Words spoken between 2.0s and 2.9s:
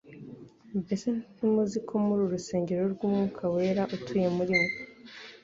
muri urusengero